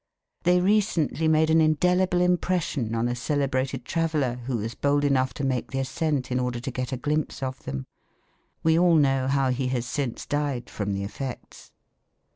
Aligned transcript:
They 0.45 0.59
recently 0.61 1.27
made 1.27 1.51
an 1.51 1.61
indelible 1.61 2.21
impression 2.21 2.95
on 2.95 3.07
a 3.07 3.13
celebrated 3.15 3.85
traveller 3.85 4.37
who 4.47 4.57
was 4.57 4.73
bold 4.73 5.03
enough 5.05 5.31
to 5.35 5.43
make 5.43 5.69
the 5.69 5.77
ascent 5.77 6.31
in 6.31 6.39
order 6.39 6.59
to 6.59 6.71
get 6.71 6.91
a 6.91 6.97
glimpse 6.97 7.43
of 7.43 7.61
them. 7.65 7.85
We 8.63 8.79
all 8.79 8.95
know 8.95 9.27
how 9.27 9.51
he 9.51 9.67
has 9.67 9.85
since 9.85 10.25
died 10.25 10.71
from 10.71 10.93
the 10.93 11.03
effects. 11.03 11.71